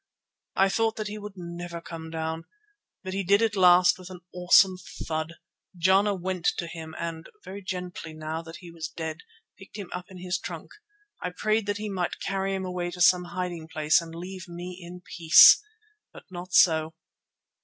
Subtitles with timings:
[0.55, 2.45] I thought that he would never come down,
[3.03, 5.33] but he did at last with an awesome thud.
[5.77, 9.19] Jana went to him and very gently, now that he was dead,
[9.59, 10.71] picked him up in his trunk.
[11.21, 14.75] I prayed that he might carry him away to some hiding place and leave me
[14.81, 15.61] in peace.
[16.11, 16.95] But not so.